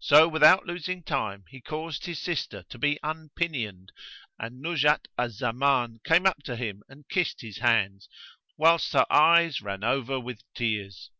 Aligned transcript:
So 0.00 0.28
without 0.28 0.66
losing 0.66 1.02
time 1.02 1.44
he 1.48 1.62
caused 1.62 2.04
his 2.04 2.20
sister 2.20 2.62
to 2.64 2.76
be 2.76 2.98
unpinioned, 3.02 3.90
and 4.38 4.60
Nuzhat 4.60 5.06
al 5.16 5.30
Zaman 5.30 6.00
came 6.04 6.26
up 6.26 6.42
to 6.42 6.56
him 6.56 6.82
and 6.90 7.08
kissed 7.08 7.40
his 7.40 7.56
hands, 7.60 8.06
whilst 8.58 8.92
her 8.92 9.06
eves 9.10 9.62
ran 9.62 9.82
over 9.82 10.20
with 10.20 10.42
tears. 10.54 11.10